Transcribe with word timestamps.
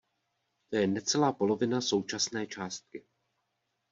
To 0.69 0.75
je 0.77 0.87
necelá 0.87 1.33
polovina 1.33 1.81
současné 1.81 2.47
částky. 2.47 3.05